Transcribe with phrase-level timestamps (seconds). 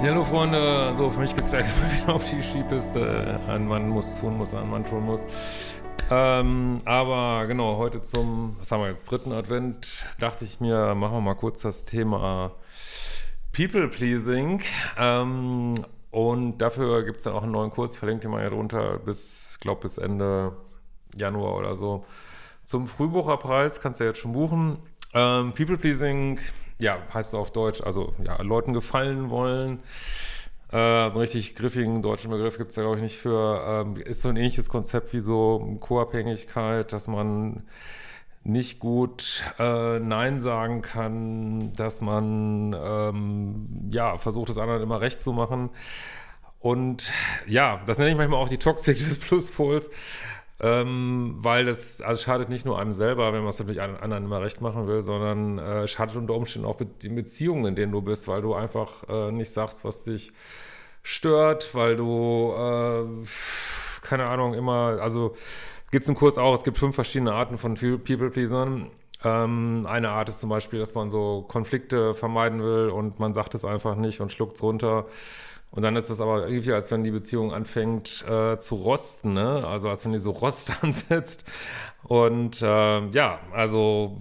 [0.00, 3.40] Ja, hallo Freunde, so für mich geht's gleich mal wieder auf die Skipiste.
[3.48, 5.26] Ein Mann muss tun, muss ein Mann tun muss.
[6.08, 11.16] Ähm, aber genau, heute zum, was haben wir jetzt, dritten Advent, dachte ich mir, machen
[11.16, 12.52] wir mal kurz das Thema
[13.52, 14.62] People Pleasing.
[14.96, 15.74] Ähm,
[16.12, 19.58] und dafür gibt es dann auch einen neuen Kurs, verlinkt ihr mal hier drunter, bis,
[19.60, 20.52] glaube, bis Ende
[21.16, 22.06] Januar oder so.
[22.64, 24.78] Zum Frühbucherpreis kannst du jetzt schon buchen.
[25.12, 26.38] Ähm, People Pleasing
[26.78, 29.80] ja, heißt auf Deutsch, also ja, Leuten gefallen wollen.
[30.70, 33.64] Äh, so einen richtig griffigen deutschen Begriff gibt es ja, glaube ich, nicht für.
[33.66, 37.64] Ähm, ist so ein ähnliches Konzept wie so Co-Abhängigkeit, dass man
[38.44, 45.20] nicht gut äh, Nein sagen kann, dass man ähm, ja versucht, das anderen immer recht
[45.20, 45.70] zu machen.
[46.60, 47.12] Und
[47.46, 49.90] ja, das nenne ich manchmal auch die Toxik des Pluspols.
[50.60, 54.42] Ähm, weil das also schadet nicht nur einem selber, wenn man es natürlich anderen immer
[54.42, 58.26] recht machen will, sondern äh, schadet unter Umständen auch den Beziehungen, in denen du bist,
[58.26, 60.32] weil du einfach äh, nicht sagst, was dich
[61.04, 63.04] stört, weil du, äh,
[64.02, 65.36] keine Ahnung, immer, also
[65.92, 68.90] gibt es im Kurs auch, es gibt fünf verschiedene Arten von People-Pleasern.
[69.24, 73.54] Ähm, eine Art ist zum Beispiel, dass man so Konflikte vermeiden will und man sagt
[73.54, 75.06] es einfach nicht und schluckt es runter.
[75.70, 79.66] Und dann ist es aber irgendwie, als wenn die Beziehung anfängt äh, zu rosten, ne?
[79.66, 81.44] Also als wenn die so Rost ansetzt.
[82.04, 84.20] Und äh, ja, also,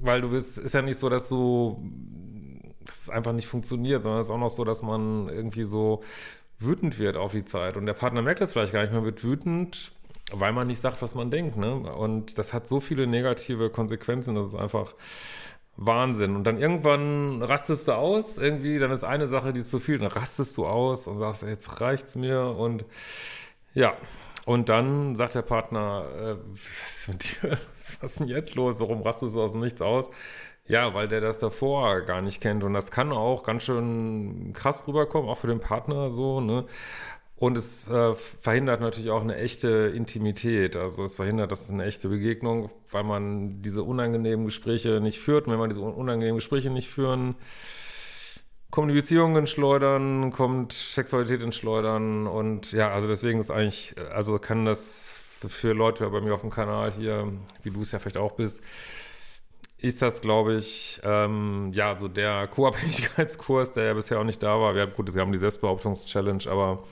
[0.00, 1.80] weil du bist, ist ja nicht so, dass du,
[2.86, 6.02] dass es einfach nicht funktioniert, sondern es ist auch noch so, dass man irgendwie so
[6.58, 7.76] wütend wird auf die Zeit.
[7.76, 9.92] Und der Partner merkt das vielleicht gar nicht, man wird wütend,
[10.32, 11.74] weil man nicht sagt, was man denkt, ne?
[11.74, 14.94] Und das hat so viele negative Konsequenzen, dass es einfach
[15.76, 16.36] Wahnsinn.
[16.36, 19.98] Und dann irgendwann rastest du aus, irgendwie, dann ist eine Sache, die ist zu viel,
[19.98, 22.84] dann rastest du aus und sagst, jetzt reicht's mir und
[23.74, 23.94] ja.
[24.46, 27.58] Und dann sagt der Partner, äh, was ist mit dir?
[28.00, 28.78] Was ist denn jetzt los?
[28.80, 30.10] Warum rastest du aus dem Nichts aus?
[30.66, 32.62] Ja, weil der das davor gar nicht kennt.
[32.64, 36.66] Und das kann auch ganz schön krass rüberkommen, auch für den Partner so, ne?
[37.44, 40.76] Und es äh, verhindert natürlich auch eine echte Intimität.
[40.76, 45.46] Also es verhindert, dass eine echte Begegnung, weil man diese unangenehmen Gespräche nicht führt.
[45.46, 47.34] Und wenn man diese unangenehmen Gespräche nicht führen,
[48.70, 52.26] kommen die Beziehungen ins Schleudern, kommt Sexualität ins Schleudern.
[52.26, 55.14] Und ja, also deswegen ist eigentlich, also kann das
[55.46, 57.30] für Leute bei mir auf dem Kanal hier,
[57.62, 58.62] wie du es ja vielleicht auch bist,
[59.84, 64.58] ist das, glaube ich, ähm, ja, so der Co-Abhängigkeitskurs, der ja bisher auch nicht da
[64.58, 64.74] war.
[64.74, 66.82] Wir haben, gut, wir haben die Selbstbehauptungs-Challenge, aber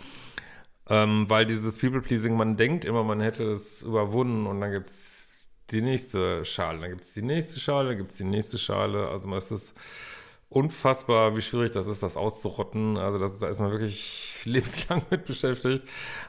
[0.88, 5.50] ähm, weil dieses People-Pleasing, man denkt immer, man hätte es überwunden und dann gibt es
[5.70, 9.08] die nächste Schale, dann gibt es die nächste Schale, dann gibt es die nächste Schale.
[9.08, 9.74] Also es ist
[10.50, 12.98] unfassbar, wie schwierig das ist, das auszurotten.
[12.98, 15.84] Also das ist, da ist man wirklich lebenslang mit beschäftigt.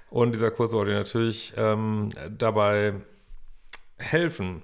[0.10, 2.94] Und dieser Kurs wollte natürlich ähm, dabei
[3.98, 4.64] helfen.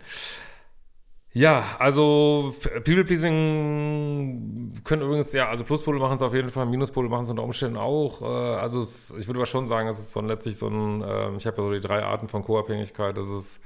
[1.32, 7.22] Ja, also People-Pleasing können übrigens, ja, also Pluspole machen es auf jeden Fall, Minuspole machen
[7.22, 8.24] es unter Umständen auch.
[8.24, 11.04] Äh, also es, ich würde aber schon sagen, es ist so ein, letztlich so ein,
[11.04, 13.62] äh, ich habe ja so die drei Arten von Co-Abhängigkeit, das ist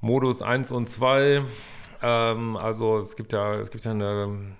[0.00, 1.42] Modus 1 und 2.
[2.02, 4.56] Ähm, also es gibt ja, es gibt ja eine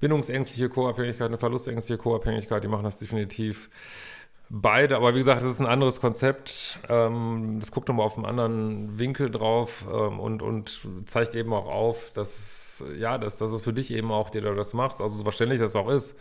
[0.00, 3.68] bindungsängstliche Co-Abhängigkeit, eine verlustängstliche Co-Abhängigkeit, die machen das definitiv
[4.54, 6.78] Beide, aber wie gesagt, das ist ein anderes Konzept.
[6.90, 11.64] Ähm, das guckt nochmal auf einen anderen Winkel drauf ähm, und, und zeigt eben auch
[11.64, 15.16] auf, dass, ja, dass, dass es für dich eben auch, der du das machst, also
[15.16, 16.18] so wahrscheinlich das auch ist,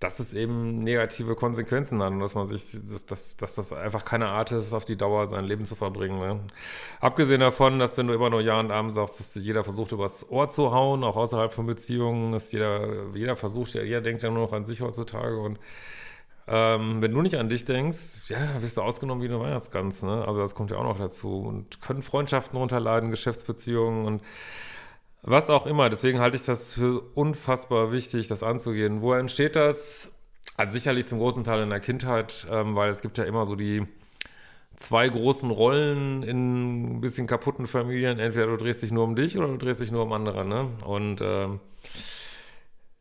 [0.00, 4.04] dass es eben negative Konsequenzen hat und dass man sich, dass, dass, dass das einfach
[4.04, 6.18] keine Art ist, auf die Dauer sein Leben zu verbringen.
[6.18, 6.40] Ne?
[6.98, 10.28] Abgesehen davon, dass wenn du immer nur Ja und Abend sagst, dass jeder versucht, übers
[10.28, 14.46] Ohr zu hauen, auch außerhalb von Beziehungen, dass jeder, jeder versucht, jeder denkt ja nur
[14.46, 15.60] noch an sich heutzutage und
[16.48, 20.24] ähm, wenn du nicht an dich denkst, ja, wirst du ausgenommen wie eine Weihnachtsgans, ne?
[20.26, 21.40] Also das kommt ja auch noch dazu.
[21.40, 24.22] Und können Freundschaften runterleiden, Geschäftsbeziehungen und
[25.22, 25.90] was auch immer.
[25.90, 29.02] Deswegen halte ich das für unfassbar wichtig, das anzugehen.
[29.02, 30.12] Wo entsteht das?
[30.56, 33.54] Also sicherlich zum großen Teil in der Kindheit, ähm, weil es gibt ja immer so
[33.54, 33.86] die
[34.76, 38.18] zwei großen Rollen in ein bisschen kaputten Familien.
[38.18, 40.70] Entweder du drehst dich nur um dich oder du drehst dich nur um andere, ne?
[40.84, 41.60] Und ähm,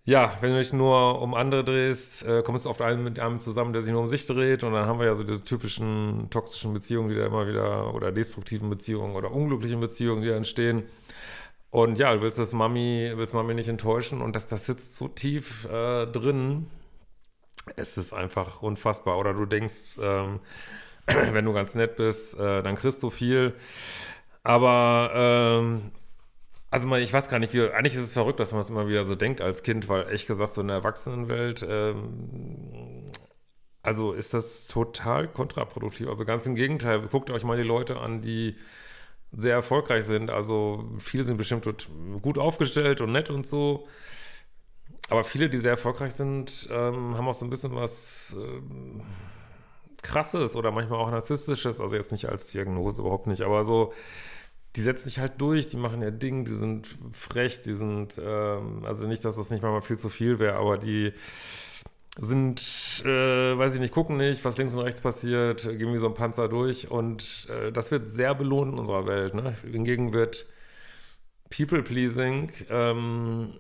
[0.08, 3.40] ja, wenn du dich nur um andere drehst, äh, kommst du oft einen mit einem
[3.40, 4.64] zusammen, der sich nur um sich dreht.
[4.64, 8.14] Und dann haben wir ja so diese typischen toxischen Beziehungen, die da immer wieder, oder
[8.14, 10.84] destruktiven Beziehungen oder unglücklichen Beziehungen, die da entstehen.
[11.72, 15.10] Und ja, du willst das Mami, willst Mami nicht enttäuschen und das, das sitzt so
[15.10, 16.68] tief äh, drin.
[17.76, 19.18] Es ist einfach unfassbar.
[19.20, 20.40] Oder du denkst, ähm,
[21.06, 23.56] wenn du ganz nett bist, äh, dann kriegst du viel.
[24.44, 25.92] Aber ähm,
[26.70, 29.04] also ich weiß gar nicht, wie, eigentlich ist es verrückt, dass man es immer wieder
[29.04, 33.06] so denkt als Kind, weil echt gesagt, so in der Erwachsenenwelt, ähm,
[33.82, 36.10] also ist das total kontraproduktiv.
[36.10, 38.58] Also ganz im Gegenteil, guckt euch mal die Leute an, die
[39.32, 40.30] sehr erfolgreich sind.
[40.30, 41.66] Also viele sind bestimmt
[42.22, 43.88] gut aufgestellt und nett und so.
[45.10, 49.04] Aber viele, die sehr erfolgreich sind, ähm, haben auch so ein bisschen was ähm,
[50.02, 51.80] Krasses oder manchmal auch Narzisstisches.
[51.80, 53.94] Also jetzt nicht als Diagnose, überhaupt nicht, aber so
[54.76, 58.84] die setzen sich halt durch, die machen ihr Ding, die sind frech, die sind, ähm,
[58.86, 61.14] also nicht, dass das nicht mal viel zu viel wäre, aber die
[62.20, 66.08] sind, äh, weiß ich nicht, gucken nicht, was links und rechts passiert, gehen wie so
[66.08, 69.34] ein Panzer durch und äh, das wird sehr belohnt in unserer Welt.
[69.34, 69.56] Ne?
[69.64, 70.46] Hingegen wird
[71.56, 73.54] People-Pleasing, ähm,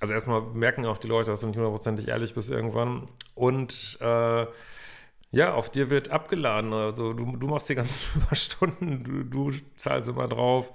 [0.00, 4.46] also erstmal merken auch die Leute, dass du nicht hundertprozentig ehrlich bist irgendwann und äh,
[5.32, 6.72] ja, auf dir wird abgeladen.
[6.72, 10.72] Also du, du machst die ganzen Überstunden, du, du zahlst immer drauf.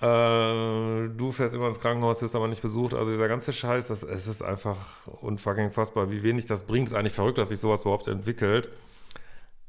[0.00, 2.94] Äh, du fährst immer ins Krankenhaus, wirst aber nicht besucht.
[2.94, 6.86] Also dieser ganze Scheiß, das, es ist einfach unfucking fassbar, wie wenig das bringt.
[6.86, 8.70] Es ist eigentlich verrückt, dass sich sowas überhaupt entwickelt.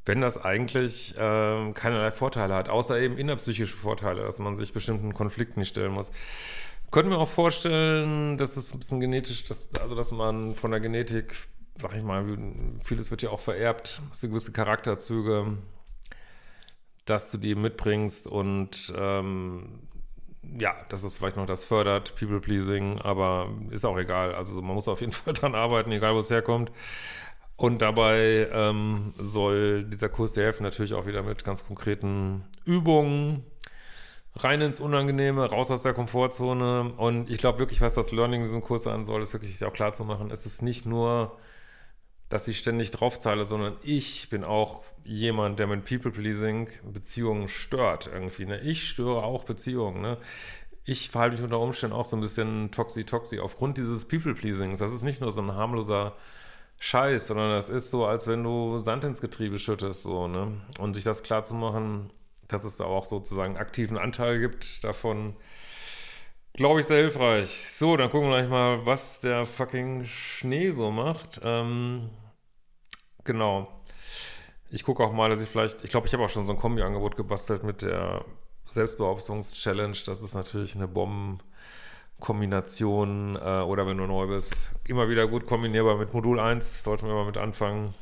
[0.05, 5.13] Wenn das eigentlich äh, keinerlei Vorteile hat, außer eben innerpsychische Vorteile, dass man sich bestimmten
[5.13, 6.11] Konflikten nicht stellen muss.
[6.91, 10.79] Könnten wir auch vorstellen, dass es ein bisschen genetisch, dass, also dass man von der
[10.79, 11.35] Genetik
[11.75, 12.25] sag ich mal,
[12.83, 15.57] vieles wird ja auch vererbt, hast du gewisse Charakterzüge,
[17.05, 19.87] dass du die mitbringst und ähm,
[20.59, 24.33] ja, das ist vielleicht noch das fördert, People-Pleasing, aber ist auch egal.
[24.33, 26.71] Also man muss auf jeden Fall dran arbeiten, egal wo es herkommt.
[27.55, 33.45] Und dabei ähm, soll dieser Kurs dir helfen, natürlich auch wieder mit ganz konkreten Übungen,
[34.35, 36.91] rein ins Unangenehme, raus aus der Komfortzone.
[36.97, 39.73] Und ich glaube wirklich, was das Learning in diesem Kurs an soll, ist wirklich auch
[39.73, 40.31] klar zu machen.
[40.31, 41.37] Es ist nicht nur
[42.31, 48.45] dass ich ständig draufzahle, sondern ich bin auch jemand, der mit People-Pleasing Beziehungen stört irgendwie.
[48.45, 48.59] Ne?
[48.61, 50.01] Ich störe auch Beziehungen.
[50.01, 50.17] Ne?
[50.85, 54.79] Ich verhalte mich unter Umständen auch so ein bisschen toxi-toxi aufgrund dieses People-Pleasings.
[54.79, 56.15] Das ist nicht nur so ein harmloser
[56.79, 60.03] Scheiß, sondern das ist so, als wenn du Sand ins Getriebe schüttest.
[60.03, 60.53] So, ne?
[60.79, 62.11] Und sich das klar zu machen,
[62.47, 65.35] dass es da auch sozusagen aktiven Anteil gibt davon,
[66.53, 67.49] glaube ich, sehr hilfreich.
[67.49, 71.41] So, dann gucken wir gleich mal, was der fucking Schnee so macht.
[71.43, 72.09] Ähm,
[73.23, 73.67] Genau.
[74.69, 76.57] Ich gucke auch mal, dass ich vielleicht, ich glaube, ich habe auch schon so ein
[76.57, 78.23] Kombi-Angebot gebastelt mit der
[78.67, 79.97] Selbstbehauptungs-Challenge.
[80.05, 85.97] Das ist natürlich eine Bombenkombination äh, oder wenn du neu bist, immer wieder gut kombinierbar
[85.97, 86.83] mit Modul 1.
[86.83, 87.93] Sollten wir mal mit anfangen.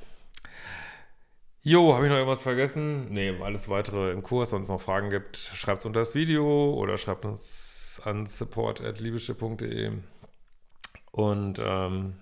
[1.62, 3.12] Jo, habe ich noch irgendwas vergessen?
[3.12, 4.54] Nee, alles weitere im Kurs.
[4.54, 9.92] Wenn es noch Fragen gibt, schreibt es unter das Video oder schreibt uns an support.liebische.de.
[11.12, 12.14] Und ähm,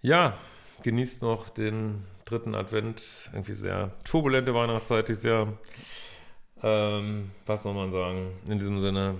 [0.00, 0.38] ja,
[0.82, 3.30] genießt noch den dritten Advent.
[3.32, 5.52] Irgendwie sehr turbulente Weihnachtszeit dieses Jahr.
[6.62, 8.32] Ähm, was soll man sagen?
[8.46, 9.16] In diesem Sinne,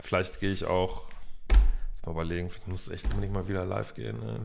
[0.00, 1.08] vielleicht gehe ich auch,
[1.90, 4.18] jetzt mal überlegen, ich muss echt unbedingt mal wieder live gehen.
[4.20, 4.40] Ne?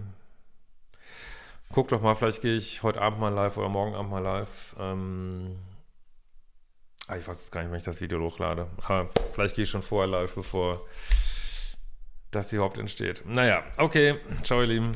[1.72, 4.76] Guck doch mal, vielleicht gehe ich heute Abend mal live oder morgen Abend mal live.
[4.80, 5.58] Ähm,
[7.08, 8.68] ah, ich weiß es gar nicht, wenn ich das Video hochlade.
[8.84, 10.82] Aber vielleicht gehe ich schon vorher live, bevor
[12.32, 13.24] das überhaupt entsteht.
[13.26, 14.20] Naja, okay.
[14.44, 14.96] Ciao, ihr Lieben.